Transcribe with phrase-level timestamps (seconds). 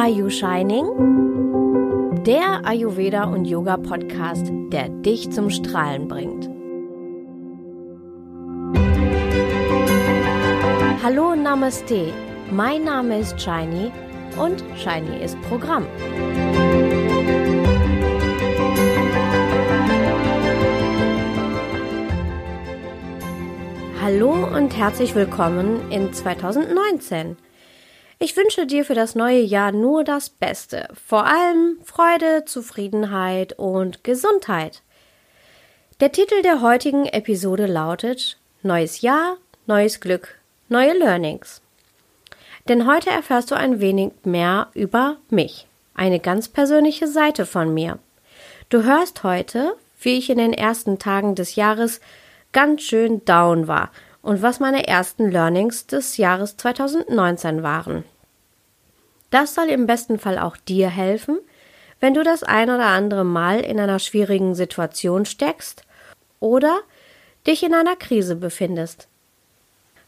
[0.00, 2.22] Are You Shining?
[2.22, 6.48] Der Ayurveda und Yoga Podcast, der dich zum Strahlen bringt.
[11.02, 12.12] Hallo Namaste,
[12.52, 13.90] mein Name ist Shiny
[14.40, 15.84] und Shiny ist Programm.
[24.00, 27.36] Hallo und herzlich willkommen in 2019.
[28.20, 34.02] Ich wünsche dir für das neue Jahr nur das Beste, vor allem Freude, Zufriedenheit und
[34.02, 34.82] Gesundheit.
[36.00, 39.36] Der Titel der heutigen Episode lautet Neues Jahr,
[39.66, 40.34] neues Glück,
[40.68, 41.62] neue Learnings.
[42.68, 48.00] Denn heute erfährst du ein wenig mehr über mich, eine ganz persönliche Seite von mir.
[48.68, 52.00] Du hörst heute, wie ich in den ersten Tagen des Jahres
[52.50, 58.04] ganz schön down war und was meine ersten Learnings des Jahres 2019 waren.
[59.30, 61.38] Das soll im besten Fall auch dir helfen,
[62.00, 65.82] wenn du das ein oder andere Mal in einer schwierigen Situation steckst
[66.40, 66.80] oder
[67.46, 69.08] dich in einer Krise befindest.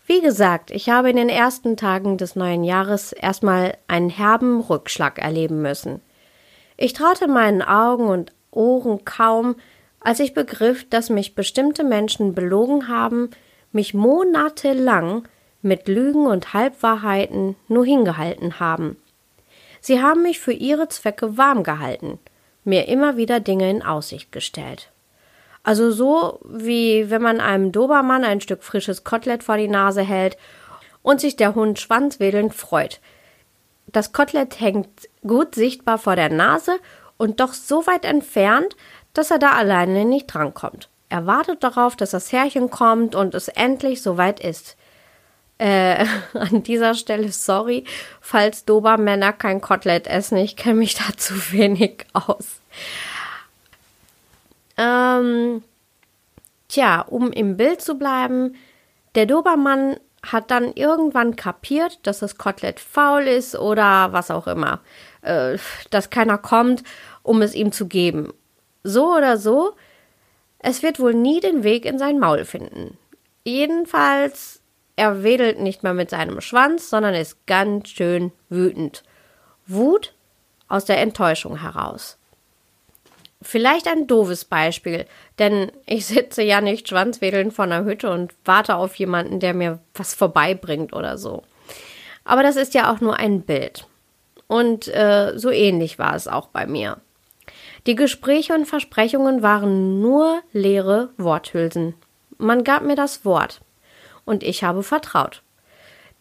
[0.07, 5.19] Wie gesagt, ich habe in den ersten Tagen des neuen Jahres erstmal einen herben Rückschlag
[5.19, 6.01] erleben müssen.
[6.77, 9.57] Ich traute meinen Augen und Ohren kaum,
[10.01, 13.31] als ich begriff, dass mich bestimmte Menschen belogen haben,
[13.73, 15.29] mich monatelang
[15.63, 18.97] mit Lügen und Halbwahrheiten nur hingehalten haben.
[19.81, 22.19] Sie haben mich für ihre Zwecke warm gehalten,
[22.65, 24.91] mir immer wieder Dinge in Aussicht gestellt.
[25.63, 30.37] Also so wie wenn man einem Dobermann ein Stück frisches Kotelett vor die Nase hält
[31.03, 33.01] und sich der Hund schwanzwedelnd freut.
[33.87, 36.79] Das Kotelett hängt gut sichtbar vor der Nase
[37.17, 38.77] und doch so weit entfernt,
[39.13, 40.89] dass er da alleine nicht drankommt.
[41.11, 44.77] Er wartet darauf, dass das Herrchen kommt und es endlich soweit ist.
[45.59, 47.85] Äh, an dieser Stelle sorry,
[48.21, 50.39] falls Dobermänner kein Kotelett essen.
[50.39, 52.61] Ich kenne mich da zu wenig aus.
[54.79, 55.63] Ähm,
[56.69, 58.55] tja, um im Bild zu bleiben,
[59.17, 64.81] der Dobermann hat dann irgendwann kapiert, dass das Kotelett faul ist oder was auch immer,
[65.23, 65.59] äh,
[65.91, 66.85] dass keiner kommt,
[67.25, 68.33] um es ihm zu geben.
[68.85, 69.75] So oder so,
[70.61, 72.97] es wird wohl nie den Weg in sein Maul finden.
[73.45, 74.61] Jedenfalls,
[74.97, 79.03] er wedelt nicht mehr mit seinem Schwanz, sondern ist ganz schön wütend.
[79.67, 80.13] Wut
[80.69, 82.19] aus der Enttäuschung heraus.
[83.43, 85.07] Vielleicht ein doofes Beispiel,
[85.39, 89.79] denn ich sitze ja nicht schwanzwedelnd vor einer Hütte und warte auf jemanden, der mir
[89.95, 91.43] was vorbeibringt oder so.
[92.25, 93.87] Aber das ist ja auch nur ein Bild.
[94.47, 97.01] Und äh, so ähnlich war es auch bei mir.
[97.87, 101.95] Die Gespräche und Versprechungen waren nur leere Worthülsen.
[102.39, 103.61] Man gab mir das Wort.
[104.25, 105.43] Und ich habe vertraut.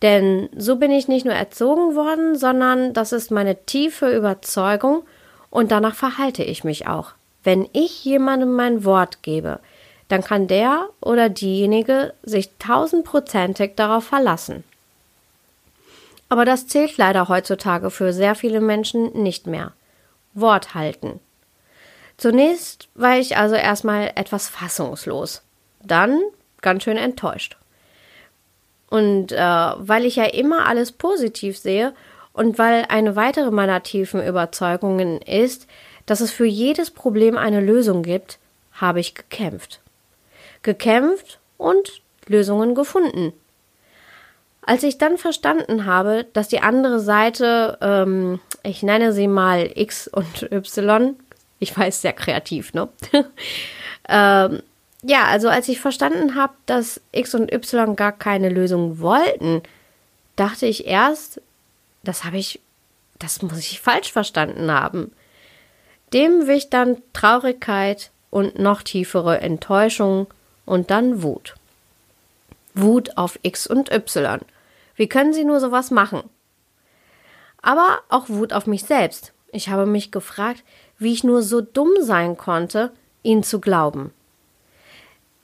[0.01, 5.03] Denn so bin ich nicht nur erzogen worden, sondern das ist meine tiefe Überzeugung
[5.49, 7.13] und danach verhalte ich mich auch.
[7.43, 9.59] Wenn ich jemandem mein Wort gebe,
[10.07, 14.63] dann kann der oder diejenige sich tausendprozentig darauf verlassen.
[16.29, 19.73] Aber das zählt leider heutzutage für sehr viele Menschen nicht mehr.
[20.33, 21.19] Wort halten.
[22.19, 25.41] Zunächst war ich also erstmal etwas fassungslos,
[25.81, 26.19] dann
[26.61, 27.55] ganz schön enttäuscht.
[28.89, 31.93] Und äh, weil ich ja immer alles positiv sehe
[32.33, 35.65] und weil eine weitere meiner tiefen Überzeugungen ist,
[36.07, 38.37] dass es für jedes Problem eine Lösung gibt,
[38.73, 39.79] habe ich gekämpft.
[40.61, 43.31] Gekämpft und Lösungen gefunden.
[44.61, 50.09] Als ich dann verstanden habe, dass die andere Seite, ähm, ich nenne sie mal X
[50.09, 51.15] und Y,
[51.59, 52.89] ich weiß, sehr kreativ, ne?
[54.09, 54.63] ähm,
[55.01, 59.61] ja, also als ich verstanden habe, dass X und Y gar keine Lösung wollten,
[60.35, 61.41] dachte ich erst,
[62.03, 62.59] das habe ich,
[63.17, 65.11] das muss ich falsch verstanden haben.
[66.13, 70.27] Dem wich dann Traurigkeit und noch tiefere Enttäuschung
[70.65, 71.55] und dann Wut.
[72.73, 74.39] Wut auf X und Y.
[74.95, 76.23] Wie können sie nur sowas machen?
[77.61, 79.33] Aber auch Wut auf mich selbst.
[79.51, 80.63] Ich habe mich gefragt,
[80.99, 82.91] wie ich nur so dumm sein konnte,
[83.23, 84.11] ihn zu glauben.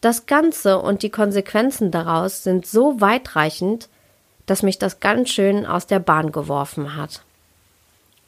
[0.02, 3.90] Das Ganze und die Konsequenzen daraus sind so weitreichend,
[4.46, 7.24] dass mich das ganz schön aus der Bahn geworfen hat.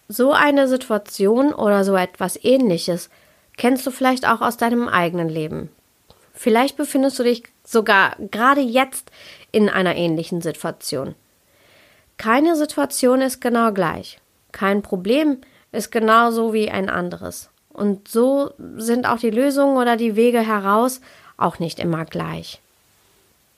[0.08, 3.10] So eine Situation oder so etwas ähnliches
[3.58, 5.70] kennst du vielleicht auch aus deinem eigenen Leben.
[6.34, 9.12] Vielleicht befindest du dich sogar gerade jetzt
[9.52, 11.16] in einer ähnlichen Situation.
[12.18, 14.20] Keine Situation ist genau gleich.
[14.52, 15.38] Kein Problem
[15.78, 17.50] ist genauso wie ein anderes.
[17.70, 21.00] Und so sind auch die Lösungen oder die Wege heraus
[21.38, 22.60] auch nicht immer gleich.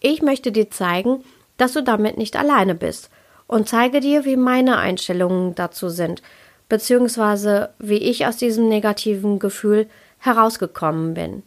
[0.01, 1.23] Ich möchte dir zeigen,
[1.57, 3.09] dass du damit nicht alleine bist
[3.47, 6.21] und zeige dir, wie meine Einstellungen dazu sind,
[6.67, 9.87] beziehungsweise wie ich aus diesem negativen Gefühl
[10.19, 11.43] herausgekommen bin.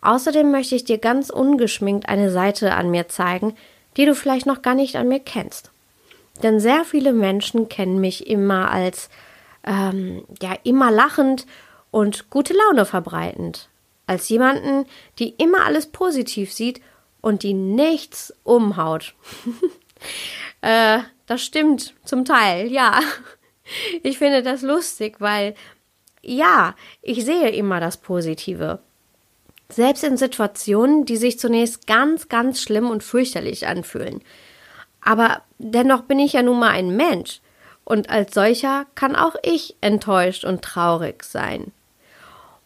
[0.00, 3.54] Außerdem möchte ich dir ganz ungeschminkt eine Seite an mir zeigen,
[3.96, 5.70] die du vielleicht noch gar nicht an mir kennst.
[6.42, 9.10] Denn sehr viele Menschen kennen mich immer als
[9.68, 11.46] ähm, ja immer lachend
[11.90, 13.68] und gute Laune verbreitend,
[14.06, 14.86] als jemanden,
[15.18, 16.80] die immer alles positiv sieht
[17.20, 19.14] und die nichts umhaut.
[20.62, 22.98] äh, das stimmt zum Teil, ja.
[24.02, 25.54] Ich finde das lustig, weil
[26.22, 28.78] ja, ich sehe immer das Positive.
[29.68, 34.22] Selbst in Situationen, die sich zunächst ganz, ganz schlimm und fürchterlich anfühlen.
[35.02, 37.42] Aber dennoch bin ich ja nun mal ein Mensch.
[37.88, 41.72] Und als solcher kann auch ich enttäuscht und traurig sein.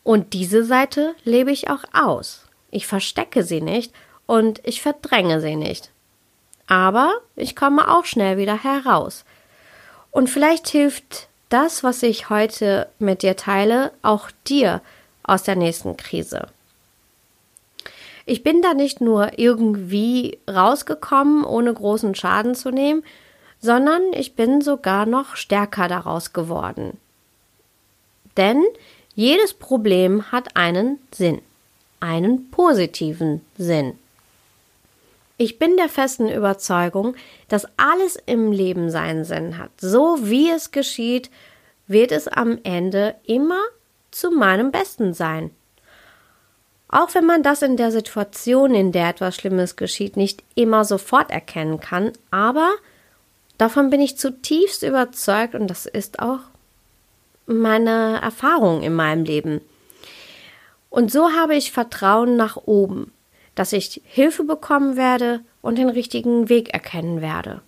[0.02, 2.46] Und diese Seite lebe ich auch aus.
[2.72, 3.94] Ich verstecke sie nicht
[4.26, 5.92] und ich verdränge sie nicht.
[6.66, 9.24] Aber ich komme auch schnell wieder heraus.
[10.10, 14.80] Und vielleicht hilft das, was ich heute mit dir teile, auch dir
[15.22, 16.48] aus der nächsten Krise.
[18.26, 23.04] Ich bin da nicht nur irgendwie rausgekommen, ohne großen Schaden zu nehmen,
[23.62, 26.98] sondern ich bin sogar noch stärker daraus geworden.
[28.36, 28.62] Denn
[29.14, 31.40] jedes Problem hat einen Sinn,
[32.00, 33.98] einen positiven Sinn.
[35.38, 37.14] Ich bin der festen Überzeugung,
[37.48, 39.70] dass alles im Leben seinen Sinn hat.
[39.80, 41.30] So wie es geschieht,
[41.86, 43.60] wird es am Ende immer
[44.10, 45.50] zu meinem Besten sein.
[46.88, 51.30] Auch wenn man das in der Situation, in der etwas Schlimmes geschieht, nicht immer sofort
[51.30, 52.72] erkennen kann, aber
[53.62, 56.40] davon bin ich zutiefst überzeugt und das ist auch
[57.46, 59.60] meine Erfahrung in meinem Leben.
[60.90, 63.12] Und so habe ich Vertrauen nach oben,
[63.54, 67.62] dass ich Hilfe bekommen werde und den richtigen Weg erkennen werde,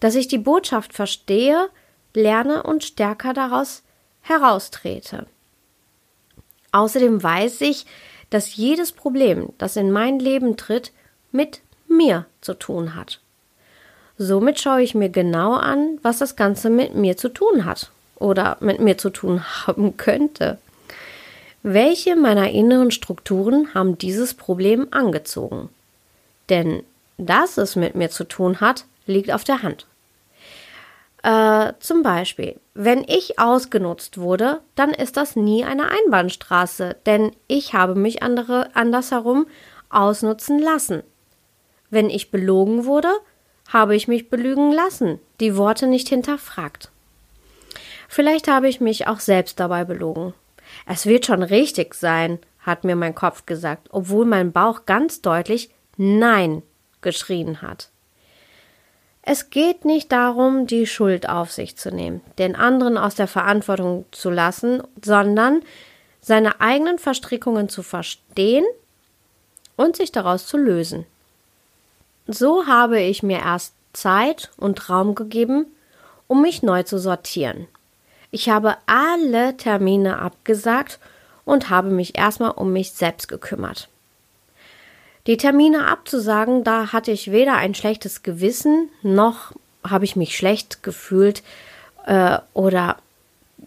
[0.00, 1.68] dass ich die Botschaft verstehe,
[2.14, 3.82] lerne und stärker daraus
[4.22, 5.26] heraustrete.
[6.72, 7.84] Außerdem weiß ich,
[8.30, 10.92] dass jedes Problem, das in mein Leben tritt,
[11.30, 13.19] mit mir zu tun hat.
[14.22, 18.58] Somit schaue ich mir genau an, was das Ganze mit mir zu tun hat oder
[18.60, 20.58] mit mir zu tun haben könnte.
[21.62, 25.70] Welche meiner inneren Strukturen haben dieses Problem angezogen?
[26.50, 26.82] Denn
[27.16, 29.86] dass es mit mir zu tun hat, liegt auf der Hand.
[31.22, 37.72] Äh, zum Beispiel, wenn ich ausgenutzt wurde, dann ist das nie eine Einbahnstraße, denn ich
[37.72, 39.46] habe mich andere andersherum
[39.88, 41.04] ausnutzen lassen.
[41.88, 43.08] Wenn ich belogen wurde,
[43.72, 46.90] habe ich mich belügen lassen, die Worte nicht hinterfragt.
[48.08, 50.34] Vielleicht habe ich mich auch selbst dabei belogen.
[50.86, 55.70] Es wird schon richtig sein, hat mir mein Kopf gesagt, obwohl mein Bauch ganz deutlich
[55.96, 56.62] Nein
[57.00, 57.90] geschrien hat.
[59.22, 64.06] Es geht nicht darum, die Schuld auf sich zu nehmen, den anderen aus der Verantwortung
[64.10, 65.60] zu lassen, sondern
[66.20, 68.64] seine eigenen Verstrickungen zu verstehen
[69.76, 71.06] und sich daraus zu lösen.
[72.32, 75.66] So habe ich mir erst Zeit und Raum gegeben,
[76.28, 77.66] um mich neu zu sortieren.
[78.30, 81.00] Ich habe alle Termine abgesagt
[81.44, 83.88] und habe mich erstmal um mich selbst gekümmert.
[85.26, 89.52] Die Termine abzusagen, da hatte ich weder ein schlechtes Gewissen, noch
[89.84, 91.42] habe ich mich schlecht gefühlt
[92.06, 92.98] äh, oder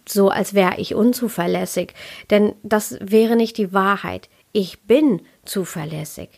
[0.08, 1.94] so, als wäre ich unzuverlässig.
[2.30, 4.30] Denn das wäre nicht die Wahrheit.
[4.54, 6.30] Ich bin zuverlässig.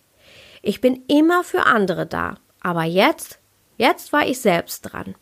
[0.67, 2.37] Ich bin immer für andere da.
[2.59, 3.37] Aber jetzt,
[3.77, 5.13] jetzt war ich selbst dran.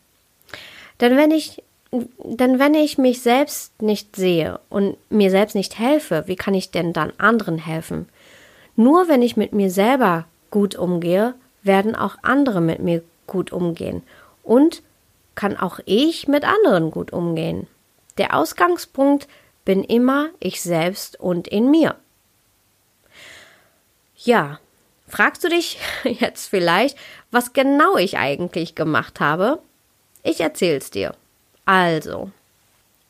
[1.00, 6.24] Denn wenn ich, denn wenn ich mich selbst nicht sehe und mir selbst nicht helfe,
[6.28, 8.08] wie kann ich denn dann anderen helfen?
[8.74, 14.02] Nur wenn ich mit mir selber gut umgehe, werden auch andere mit mir gut umgehen
[14.42, 14.82] und
[15.34, 17.66] kann auch ich mit anderen gut umgehen.
[18.16, 19.28] Der Ausgangspunkt
[19.66, 21.96] bin immer ich selbst und in mir.
[24.16, 24.58] Ja,
[25.14, 26.98] fragst du dich jetzt vielleicht,
[27.30, 29.60] was genau ich eigentlich gemacht habe?
[30.24, 31.14] Ich erzähl's dir.
[31.66, 32.30] Also,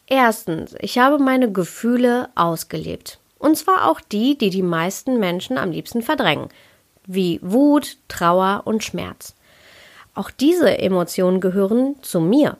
[0.07, 3.19] erstens, ich habe meine Gefühle ausgelebt.
[3.39, 6.49] Und zwar auch die, die die meisten Menschen am liebsten verdrängen,
[7.07, 9.35] wie Wut, Trauer und Schmerz.
[10.15, 12.57] Auch diese Emotionen gehören zu mir.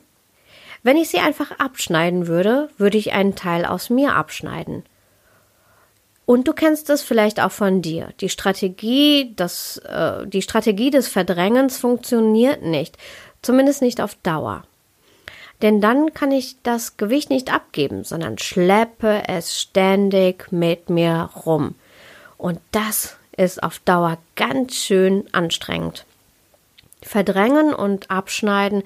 [0.83, 4.83] Wenn ich sie einfach abschneiden würde, würde ich einen Teil aus mir abschneiden.
[6.25, 8.09] Und du kennst es vielleicht auch von dir.
[8.19, 12.97] Die Strategie, das, äh, die Strategie des Verdrängens funktioniert nicht,
[13.41, 14.63] zumindest nicht auf Dauer.
[15.61, 21.75] Denn dann kann ich das Gewicht nicht abgeben, sondern schleppe es ständig mit mir rum.
[22.37, 26.05] Und das ist auf Dauer ganz schön anstrengend.
[27.01, 28.83] Verdrängen und abschneiden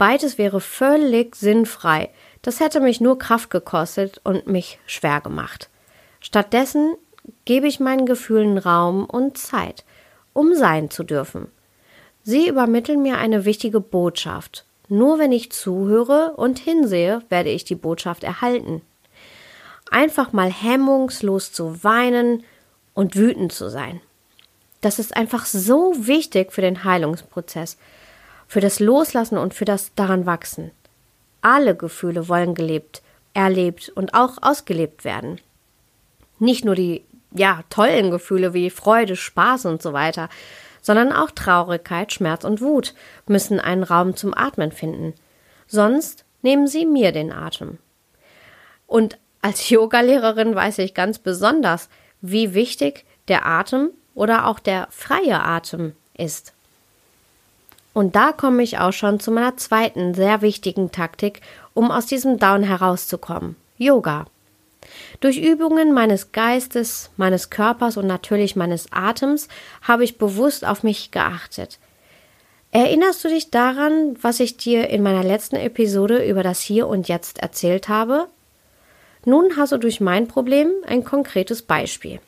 [0.00, 2.08] Beides wäre völlig sinnfrei.
[2.40, 5.69] Das hätte mich nur Kraft gekostet und mich schwer gemacht.
[6.20, 6.94] Stattdessen
[7.44, 9.84] gebe ich meinen Gefühlen Raum und Zeit,
[10.32, 11.48] um sein zu dürfen.
[12.22, 14.64] Sie übermitteln mir eine wichtige Botschaft.
[14.88, 18.82] Nur wenn ich zuhöre und hinsehe, werde ich die Botschaft erhalten.
[19.90, 22.44] Einfach mal hemmungslos zu weinen
[22.94, 24.00] und wütend zu sein.
[24.80, 27.76] Das ist einfach so wichtig für den Heilungsprozess,
[28.46, 30.70] für das Loslassen und für das daran wachsen.
[31.42, 35.40] Alle Gefühle wollen gelebt, erlebt und auch ausgelebt werden.
[36.40, 40.28] Nicht nur die ja, tollen Gefühle wie Freude, Spaß und so weiter,
[40.82, 42.94] sondern auch Traurigkeit, Schmerz und Wut
[43.26, 45.14] müssen einen Raum zum Atmen finden.
[45.68, 47.78] Sonst nehmen sie mir den Atem.
[48.86, 51.88] Und als Yogalehrerin weiß ich ganz besonders,
[52.20, 56.52] wie wichtig der Atem oder auch der freie Atem ist.
[57.92, 61.40] Und da komme ich auch schon zu meiner zweiten sehr wichtigen Taktik,
[61.74, 63.56] um aus diesem Down herauszukommen.
[63.78, 64.26] Yoga.
[65.18, 69.48] Durch Übungen meines Geistes, meines Körpers und natürlich meines Atems
[69.82, 71.78] habe ich bewusst auf mich geachtet.
[72.72, 77.08] Erinnerst du dich daran, was ich dir in meiner letzten Episode über das Hier und
[77.08, 78.28] Jetzt erzählt habe?
[79.24, 82.20] Nun hast du durch mein Problem ein konkretes Beispiel.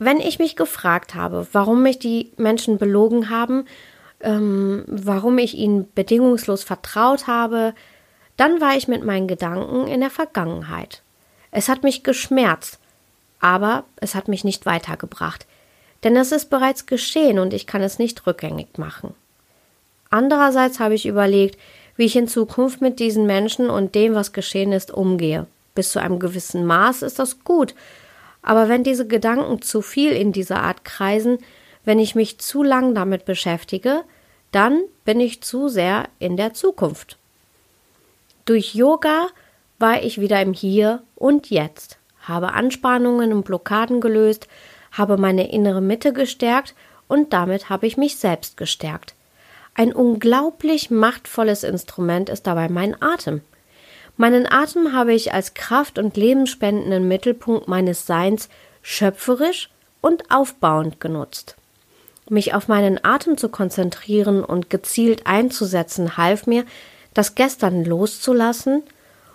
[0.00, 3.66] Wenn ich mich gefragt habe, warum mich die Menschen belogen haben,
[4.20, 7.74] ähm, warum ich ihnen bedingungslos vertraut habe,
[8.38, 11.02] dann war ich mit meinen Gedanken in der Vergangenheit.
[11.50, 12.78] Es hat mich geschmerzt,
[13.40, 15.46] aber es hat mich nicht weitergebracht,
[16.04, 19.12] denn es ist bereits geschehen und ich kann es nicht rückgängig machen.
[20.08, 21.58] Andererseits habe ich überlegt,
[21.96, 25.46] wie ich in Zukunft mit diesen Menschen und dem, was geschehen ist, umgehe.
[25.74, 27.74] Bis zu einem gewissen Maß ist das gut,
[28.40, 31.38] aber wenn diese Gedanken zu viel in dieser Art kreisen,
[31.84, 34.04] wenn ich mich zu lang damit beschäftige,
[34.52, 37.18] dann bin ich zu sehr in der Zukunft.
[38.48, 39.26] Durch Yoga
[39.78, 44.48] war ich wieder im Hier und Jetzt, habe Anspannungen und Blockaden gelöst,
[44.90, 46.74] habe meine innere Mitte gestärkt
[47.08, 49.14] und damit habe ich mich selbst gestärkt.
[49.74, 53.42] Ein unglaublich machtvolles Instrument ist dabei mein Atem.
[54.16, 58.48] Meinen Atem habe ich als Kraft und lebensspendenden Mittelpunkt meines Seins
[58.80, 59.68] schöpferisch
[60.00, 61.54] und aufbauend genutzt.
[62.30, 66.64] Mich auf meinen Atem zu konzentrieren und gezielt einzusetzen half mir,
[67.18, 68.84] das Gestern loszulassen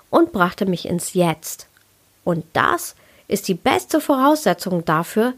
[0.09, 1.67] und brachte mich ins Jetzt.
[2.23, 2.95] Und das
[3.27, 5.33] ist die beste Voraussetzung dafür,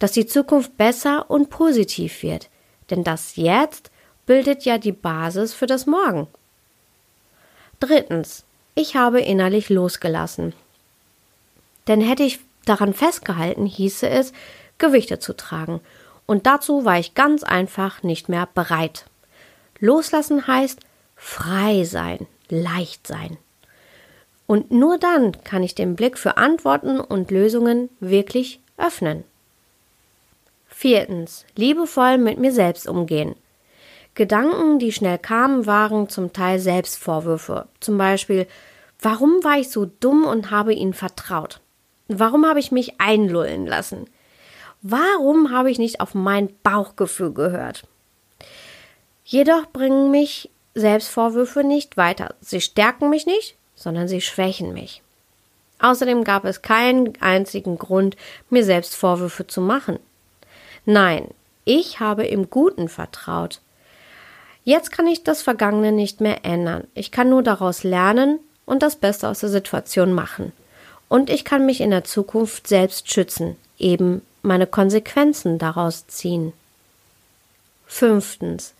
[0.00, 2.48] dass die Zukunft besser und positiv wird.
[2.90, 3.92] Denn das Jetzt
[4.26, 6.26] bildet ja die Basis für das Morgen.
[7.78, 8.42] Drittens,
[8.74, 10.52] ich habe innerlich losgelassen.
[11.86, 14.32] Denn hätte ich daran festgehalten, hieße es,
[14.78, 15.80] Gewichte zu tragen.
[16.26, 19.04] Und dazu war ich ganz einfach nicht mehr bereit.
[19.78, 20.80] Loslassen heißt,
[21.24, 23.38] frei sein, leicht sein.
[24.46, 29.24] Und nur dann kann ich den Blick für Antworten und Lösungen wirklich öffnen.
[30.68, 33.36] Viertens, liebevoll mit mir selbst umgehen.
[34.14, 37.68] Gedanken, die schnell kamen, waren zum Teil Selbstvorwürfe.
[37.80, 38.46] Zum Beispiel,
[39.00, 41.60] warum war ich so dumm und habe ihnen vertraut?
[42.06, 44.10] Warum habe ich mich einlullen lassen?
[44.82, 47.88] Warum habe ich nicht auf mein Bauchgefühl gehört?
[49.24, 52.34] Jedoch bringen mich Selbstvorwürfe nicht weiter.
[52.40, 55.02] Sie stärken mich nicht, sondern sie schwächen mich.
[55.78, 58.16] Außerdem gab es keinen einzigen Grund,
[58.50, 59.98] mir selbst Vorwürfe zu machen.
[60.84, 61.28] Nein,
[61.64, 63.60] ich habe im Guten vertraut.
[64.64, 66.86] Jetzt kann ich das Vergangene nicht mehr ändern.
[66.94, 70.52] Ich kann nur daraus lernen und das Beste aus der Situation machen.
[71.08, 76.52] Und ich kann mich in der Zukunft selbst schützen, eben meine Konsequenzen daraus ziehen.
[77.86, 78.74] Fünftens.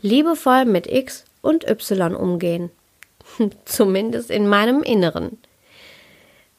[0.00, 2.70] Liebevoll mit X und Y umgehen.
[3.64, 5.38] Zumindest in meinem Inneren.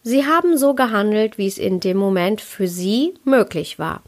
[0.03, 4.01] Sie haben so gehandelt, wie es in dem Moment für sie möglich war.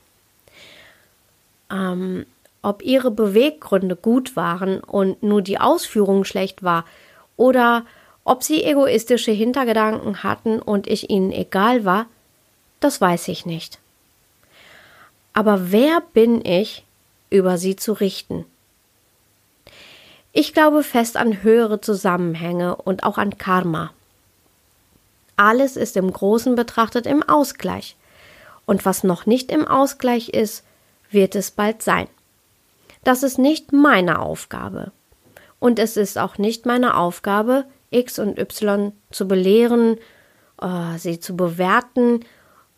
[1.69, 2.25] Ähm,
[2.61, 6.85] ob ihre Beweggründe gut waren und nur die Ausführung schlecht war,
[7.37, 7.85] oder
[8.23, 12.05] ob sie egoistische Hintergedanken hatten und ich ihnen egal war,
[12.79, 13.79] das weiß ich nicht.
[15.33, 16.83] Aber wer bin ich,
[17.29, 18.45] über sie zu richten?
[20.33, 23.91] Ich glaube fest an höhere Zusammenhänge und auch an Karma.
[25.35, 27.97] Alles ist im Großen betrachtet im Ausgleich.
[28.65, 30.63] Und was noch nicht im Ausgleich ist,
[31.09, 32.07] wird es bald sein.
[33.03, 34.91] Das ist nicht meine Aufgabe.
[35.59, 39.97] Und es ist auch nicht meine Aufgabe, X und Y zu belehren,
[40.61, 42.21] äh, sie zu bewerten,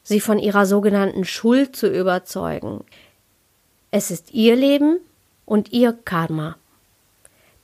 [0.01, 2.83] sie von ihrer sogenannten Schuld zu überzeugen.
[3.91, 4.99] Es ist ihr Leben
[5.45, 6.55] und ihr Karma.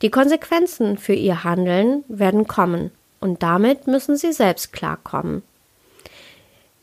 [0.01, 5.43] Die Konsequenzen für ihr Handeln werden kommen und damit müssen sie selbst klarkommen.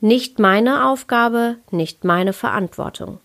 [0.01, 3.19] Nicht meine Aufgabe, nicht meine Verantwortung.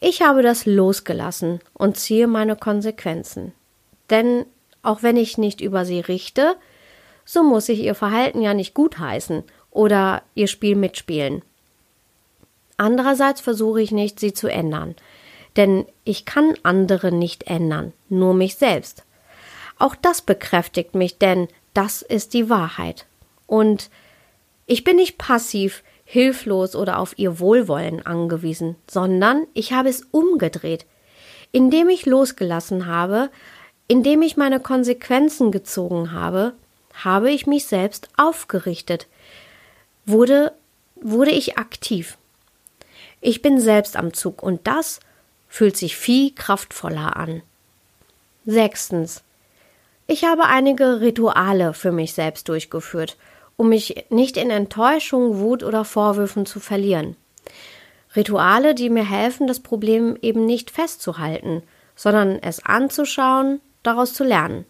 [0.00, 3.52] Ich habe das losgelassen und ziehe meine Konsequenzen.
[4.08, 4.46] Denn
[4.82, 6.56] auch wenn ich nicht über sie richte,
[7.24, 11.42] so muss ich ihr Verhalten ja nicht gutheißen oder ihr Spiel mitspielen.
[12.76, 14.96] Andererseits versuche ich nicht, sie zu ändern,
[15.56, 19.04] denn ich kann andere nicht ändern, nur mich selbst.
[19.78, 23.06] Auch das bekräftigt mich, denn das ist die Wahrheit.
[23.46, 23.90] Und
[24.66, 30.84] ich bin nicht passiv, hilflos oder auf ihr Wohlwollen angewiesen, sondern ich habe es umgedreht.
[31.52, 33.30] Indem ich losgelassen habe,
[33.86, 36.52] indem ich meine Konsequenzen gezogen habe,
[36.94, 39.06] habe ich mich selbst aufgerichtet,
[40.04, 40.52] wurde,
[40.96, 42.18] wurde ich aktiv.
[43.20, 45.00] Ich bin selbst am Zug und das
[45.50, 47.42] fühlt sich viel kraftvoller an.
[48.46, 49.22] Sechstens.
[50.06, 53.18] Ich habe einige Rituale für mich selbst durchgeführt,
[53.56, 57.16] um mich nicht in Enttäuschung, Wut oder Vorwürfen zu verlieren.
[58.16, 61.62] Rituale, die mir helfen, das Problem eben nicht festzuhalten,
[61.94, 64.64] sondern es anzuschauen, daraus zu lernen.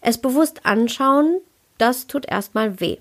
[0.00, 1.40] Es bewusst anschauen,
[1.78, 2.98] das tut erstmal weh.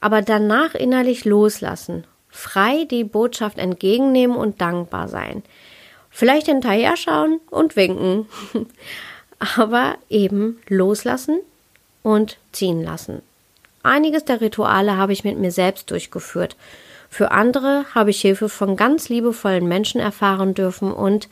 [0.00, 5.42] Aber danach innerlich loslassen, frei die Botschaft entgegennehmen und dankbar sein.
[6.16, 8.24] Vielleicht hinterher schauen und winken.
[9.58, 11.40] Aber eben loslassen
[12.02, 13.20] und ziehen lassen.
[13.82, 16.56] Einiges der Rituale habe ich mit mir selbst durchgeführt.
[17.10, 21.28] Für andere habe ich Hilfe von ganz liebevollen Menschen erfahren dürfen und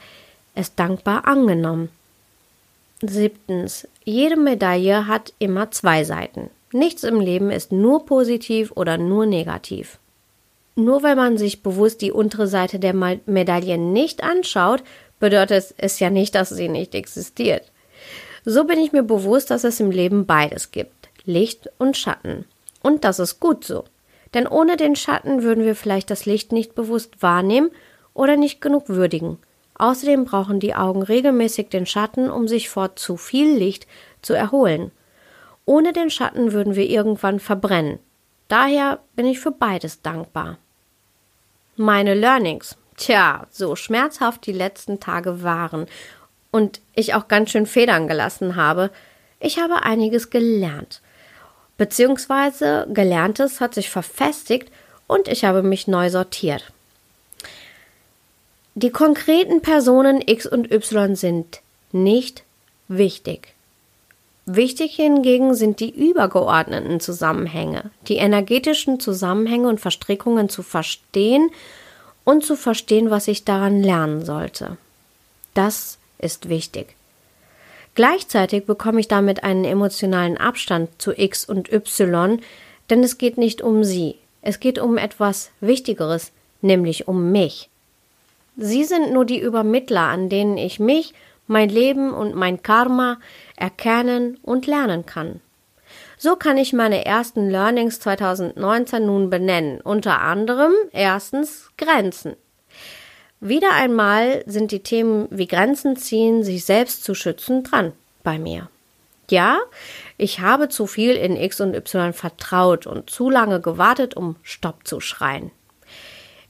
[0.54, 1.88] es dankbar angenommen.
[3.00, 3.88] Siebtens.
[4.04, 6.50] Jede Medaille hat immer zwei Seiten.
[6.72, 9.98] Nichts im Leben ist nur positiv oder nur negativ.
[10.76, 14.82] Nur weil man sich bewusst die untere Seite der Medaille nicht anschaut,
[15.20, 17.70] bedeutet es ja nicht, dass sie nicht existiert.
[18.44, 21.08] So bin ich mir bewusst, dass es im Leben beides gibt.
[21.24, 22.44] Licht und Schatten.
[22.82, 23.84] Und das ist gut so.
[24.34, 27.70] Denn ohne den Schatten würden wir vielleicht das Licht nicht bewusst wahrnehmen
[28.12, 29.38] oder nicht genug würdigen.
[29.76, 33.86] Außerdem brauchen die Augen regelmäßig den Schatten, um sich vor zu viel Licht
[34.22, 34.90] zu erholen.
[35.64, 37.98] Ohne den Schatten würden wir irgendwann verbrennen.
[38.48, 40.58] Daher bin ich für beides dankbar.
[41.76, 42.76] Meine Learnings.
[42.96, 45.86] Tja, so schmerzhaft die letzten Tage waren
[46.52, 48.90] und ich auch ganz schön Federn gelassen habe,
[49.40, 51.00] ich habe einiges gelernt.
[51.76, 54.70] Beziehungsweise Gelerntes hat sich verfestigt
[55.08, 56.72] und ich habe mich neu sortiert.
[58.76, 61.60] Die konkreten Personen X und Y sind
[61.90, 62.44] nicht
[62.86, 63.53] wichtig.
[64.46, 71.50] Wichtig hingegen sind die übergeordneten Zusammenhänge, die energetischen Zusammenhänge und Verstrickungen zu verstehen
[72.24, 74.76] und zu verstehen, was ich daran lernen sollte.
[75.54, 76.94] Das ist wichtig.
[77.94, 82.40] Gleichzeitig bekomme ich damit einen emotionalen Abstand zu X und Y,
[82.90, 87.70] denn es geht nicht um sie, es geht um etwas Wichtigeres, nämlich um mich.
[88.56, 91.14] Sie sind nur die Übermittler, an denen ich mich,
[91.46, 93.18] mein Leben und mein Karma
[93.56, 95.40] erkennen und lernen kann.
[96.16, 102.36] So kann ich meine ersten Learnings 2019 nun benennen, unter anderem erstens Grenzen.
[103.40, 108.70] Wieder einmal sind die Themen wie Grenzen ziehen, sich selbst zu schützen, dran bei mir.
[109.30, 109.58] Ja,
[110.16, 114.86] ich habe zu viel in X und Y vertraut und zu lange gewartet, um Stopp
[114.86, 115.50] zu schreien.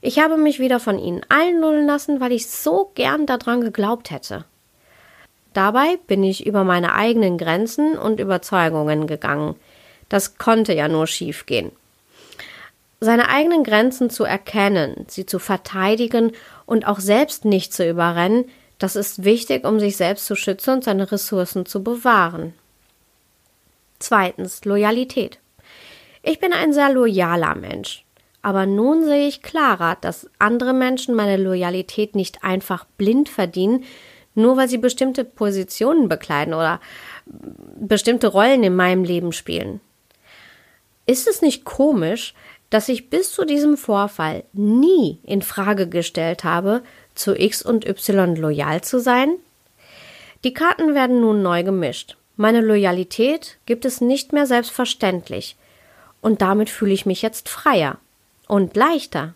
[0.01, 4.45] Ich habe mich wieder von ihnen einlullen lassen, weil ich so gern daran geglaubt hätte.
[5.55, 9.55] Dabei bin ich über meine eigenen Grenzen und Überzeugungen gegangen.
[10.09, 11.71] Das konnte ja nur schiefgehen.
[12.99, 16.33] Seine eigenen Grenzen zu erkennen, sie zu verteidigen
[16.65, 20.83] und auch selbst nicht zu überrennen, das ist wichtig, um sich selbst zu schützen und
[20.83, 22.53] seine Ressourcen zu bewahren.
[23.99, 25.39] Zweitens Loyalität.
[26.21, 28.03] Ich bin ein sehr loyaler Mensch.
[28.41, 33.85] Aber nun sehe ich klarer, dass andere Menschen meine Loyalität nicht einfach blind verdienen,
[34.35, 36.79] nur weil sie bestimmte Positionen bekleiden oder
[37.25, 39.81] bestimmte Rollen in meinem Leben spielen.
[41.05, 42.33] Ist es nicht komisch,
[42.69, 48.35] dass ich bis zu diesem Vorfall nie in Frage gestellt habe, zu X und Y
[48.35, 49.35] loyal zu sein?
[50.43, 52.17] Die Karten werden nun neu gemischt.
[52.37, 55.55] Meine Loyalität gibt es nicht mehr selbstverständlich.
[56.21, 57.97] Und damit fühle ich mich jetzt freier
[58.47, 59.35] und leichter.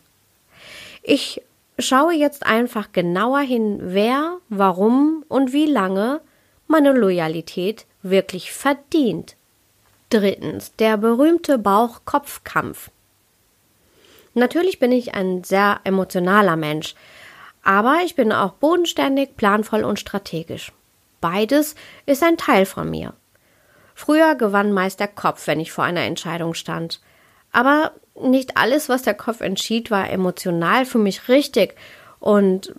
[1.01, 1.41] Ich
[1.81, 6.21] schaue jetzt einfach genauer hin, wer, warum und wie lange
[6.67, 9.35] meine Loyalität wirklich verdient.
[10.09, 12.89] Drittens, der berühmte Bauch-Kopf-Kampf.
[14.33, 16.95] Natürlich bin ich ein sehr emotionaler Mensch,
[17.63, 20.71] aber ich bin auch bodenständig, planvoll und strategisch.
[21.21, 23.13] Beides ist ein Teil von mir.
[23.93, 27.01] Früher gewann meist der Kopf, wenn ich vor einer Entscheidung stand.
[27.51, 31.75] Aber nicht alles, was der Kopf entschied, war emotional für mich richtig.
[32.19, 32.73] Und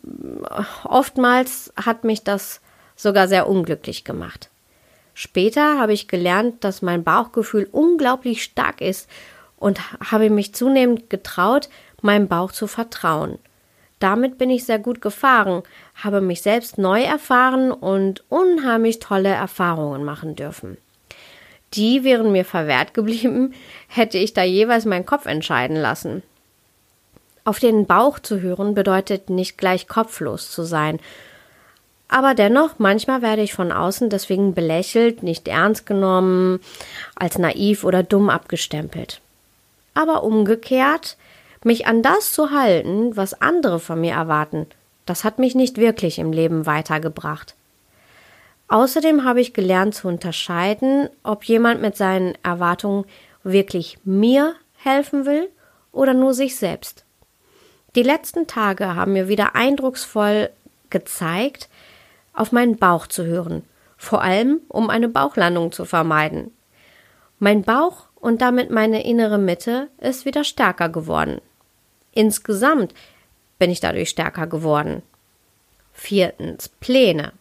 [0.85, 2.61] oftmals hat mich das
[2.97, 4.51] sogar sehr unglücklich gemacht.
[5.15, 9.09] Später habe ich gelernt, dass mein Bauchgefühl unglaublich stark ist
[9.57, 11.69] und habe mich zunehmend getraut,
[12.03, 13.39] meinem Bauch zu vertrauen.
[13.99, 15.63] Damit bin ich sehr gut gefahren,
[15.95, 20.79] habe mich selbst neu erfahren und unheimlich tolle Erfahrungen machen dürfen.
[21.75, 23.55] Die wären mir verwehrt geblieben,
[23.89, 26.23] hätte ich da jeweils meinen Kopf entscheiden lassen.
[27.45, 30.99] Auf den Bauch zu hören bedeutet nicht gleich kopflos zu sein.
[32.09, 36.61] Aber dennoch, manchmal werde ich von außen deswegen belächelt, nicht ernst genommen,
[37.15, 39.21] als naiv oder dumm abgestempelt.
[39.95, 41.17] Aber umgekehrt,
[41.63, 44.67] mich an das zu halten, was andere von mir erwarten,
[45.07, 47.55] das hat mich nicht wirklich im Leben weitergebracht.
[48.71, 53.05] Außerdem habe ich gelernt zu unterscheiden, ob jemand mit seinen Erwartungen
[53.43, 55.51] wirklich mir helfen will
[55.91, 57.05] oder nur sich selbst.
[57.97, 60.51] Die letzten Tage haben mir wieder eindrucksvoll
[60.89, 61.69] gezeigt,
[62.33, 63.65] auf meinen Bauch zu hören,
[63.97, 66.53] vor allem um eine Bauchlandung zu vermeiden.
[67.41, 71.41] Mein Bauch und damit meine innere Mitte ist wieder stärker geworden.
[72.13, 72.95] Insgesamt
[73.59, 75.03] bin ich dadurch stärker geworden.
[75.93, 77.33] Viertens Pläne.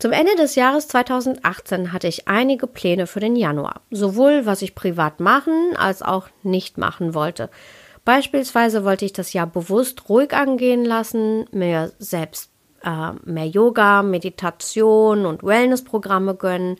[0.00, 4.76] Zum Ende des Jahres 2018 hatte ich einige Pläne für den Januar, sowohl was ich
[4.76, 7.50] privat machen als auch nicht machen wollte.
[8.04, 12.52] Beispielsweise wollte ich das Jahr bewusst ruhig angehen lassen, mir selbst
[12.84, 16.76] äh, mehr Yoga, Meditation und Wellnessprogramme gönnen,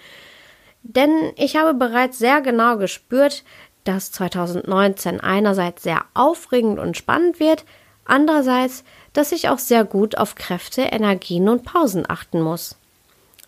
[0.84, 3.42] denn ich habe bereits sehr genau gespürt,
[3.82, 7.64] dass 2019 einerseits sehr aufregend und spannend wird,
[8.04, 12.77] andererseits, dass ich auch sehr gut auf Kräfte, Energien und Pausen achten muss.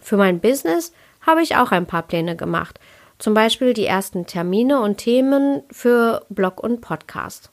[0.01, 2.81] Für mein Business habe ich auch ein paar Pläne gemacht,
[3.19, 7.51] zum Beispiel die ersten Termine und Themen für Blog und Podcast.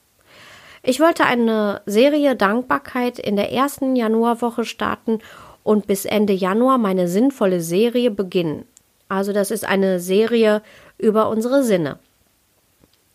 [0.82, 5.18] Ich wollte eine Serie Dankbarkeit in der ersten Januarwoche starten
[5.62, 8.64] und bis Ende Januar meine sinnvolle Serie beginnen.
[9.08, 10.62] Also das ist eine Serie
[10.96, 11.98] über unsere Sinne.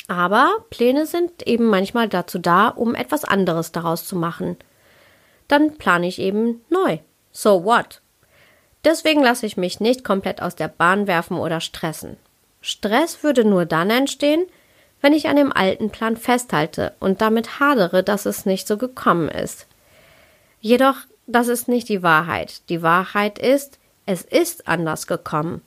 [0.07, 4.57] Aber Pläne sind eben manchmal dazu da, um etwas anderes daraus zu machen.
[5.47, 6.99] Dann plane ich eben neu.
[7.31, 8.02] So what?
[8.83, 12.17] Deswegen lasse ich mich nicht komplett aus der Bahn werfen oder stressen.
[12.61, 14.45] Stress würde nur dann entstehen,
[15.01, 19.29] wenn ich an dem alten Plan festhalte und damit hadere, dass es nicht so gekommen
[19.29, 19.67] ist.
[20.61, 20.95] Jedoch,
[21.27, 22.61] das ist nicht die Wahrheit.
[22.69, 25.61] Die Wahrheit ist, es ist anders gekommen.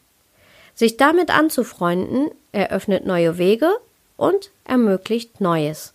[0.75, 3.71] Sich damit anzufreunden, eröffnet neue Wege
[4.17, 5.93] und ermöglicht Neues.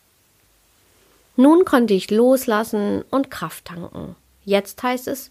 [1.36, 4.16] Nun konnte ich loslassen und Kraft tanken.
[4.46, 5.30] Jetzt heißt es,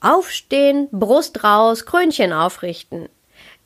[0.00, 3.08] Aufstehen, Brust raus, Krönchen aufrichten.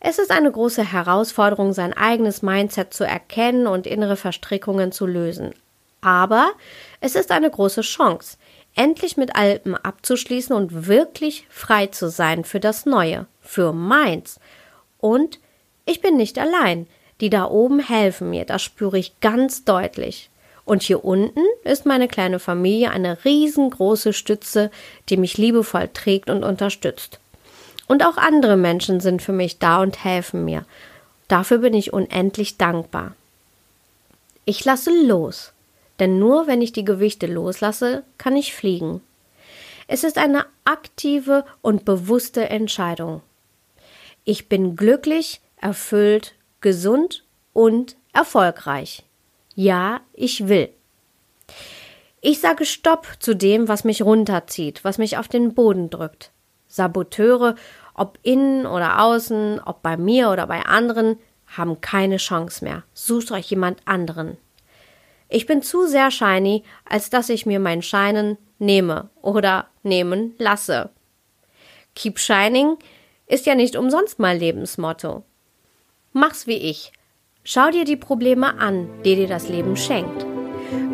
[0.01, 5.55] Es ist eine große Herausforderung, sein eigenes Mindset zu erkennen und innere Verstrickungen zu lösen.
[6.01, 6.51] Aber
[7.01, 8.37] es ist eine große Chance,
[8.75, 14.41] endlich mit Alpen abzuschließen und wirklich frei zu sein für das Neue, für meins.
[14.99, 15.39] Und
[15.85, 16.87] ich bin nicht allein.
[17.21, 20.29] Die da oben helfen mir, das spüre ich ganz deutlich.
[20.65, 24.71] Und hier unten ist meine kleine Familie eine riesengroße Stütze,
[25.09, 27.19] die mich liebevoll trägt und unterstützt.
[27.89, 30.65] Und auch andere Menschen sind für mich da und helfen mir.
[31.29, 33.15] Dafür bin ich unendlich dankbar.
[34.45, 35.53] Ich lasse los,
[35.99, 39.01] denn nur wenn ich die Gewichte loslasse, kann ich fliegen.
[39.89, 43.21] Es ist eine aktive und bewusste Entscheidung.
[44.25, 49.05] Ich bin glücklich, erfüllt, gesund und erfolgreich.
[49.55, 50.71] Ja, ich will.
[52.21, 56.31] Ich sage Stopp zu dem, was mich runterzieht, was mich auf den Boden drückt.
[56.69, 57.57] Saboteure,
[57.95, 62.85] ob innen oder außen, ob bei mir oder bei anderen, haben keine Chance mehr.
[62.95, 64.39] Sucht euch jemand anderen.
[65.29, 70.91] Ich bin zu sehr shiny, als dass ich mir mein Scheinen nehme oder nehmen lasse.
[71.95, 72.77] Keep shining
[73.27, 75.25] ist ja nicht umsonst mein Lebensmotto.
[76.13, 76.93] Mach's wie ich.
[77.45, 80.25] Schau dir die Probleme an, die dir das Leben schenkt.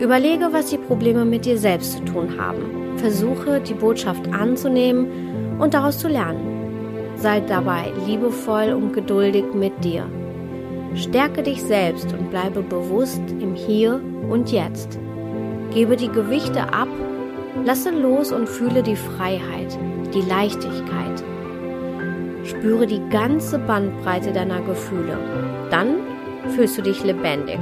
[0.01, 2.97] Überlege, was die Probleme mit dir selbst zu tun haben.
[2.97, 7.13] Versuche, die Botschaft anzunehmen und daraus zu lernen.
[7.17, 10.07] Sei dabei liebevoll und geduldig mit dir.
[10.95, 14.99] Stärke dich selbst und bleibe bewusst im Hier und Jetzt.
[15.75, 16.89] Gebe die Gewichte ab,
[17.67, 19.79] lasse los und fühle die Freiheit,
[20.15, 21.23] die Leichtigkeit.
[22.45, 25.19] Spüre die ganze Bandbreite deiner Gefühle.
[25.71, 26.08] Dann
[26.59, 27.61] fühlst du dich lebendig.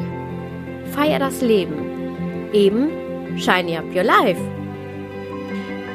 [0.95, 2.49] Feier das Leben.
[2.55, 2.89] Eben
[3.37, 4.41] Shiny Up Your Life.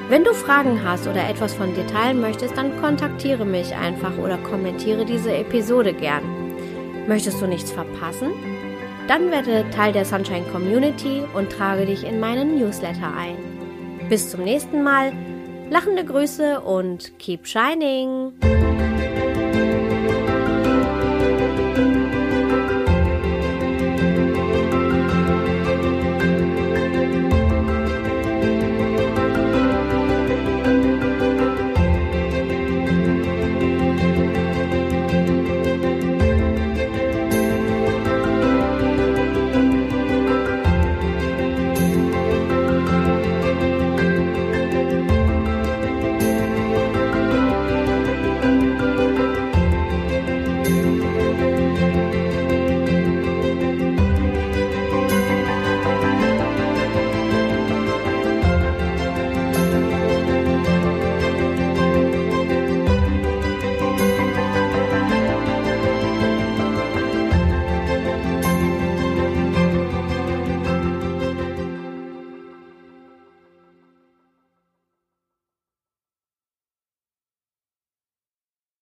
[0.08, 4.38] Wenn du Fragen hast oder etwas von dir teilen möchtest, dann kontaktiere mich einfach oder
[4.38, 6.22] kommentiere diese Episode gern.
[7.08, 8.34] Möchtest du nichts verpassen?
[9.08, 13.36] Dann werde Teil der Sunshine Community und trage dich in meinen Newsletter ein.
[14.10, 15.12] Bis zum nächsten Mal.
[15.72, 18.34] Lachende Grüße und keep shining!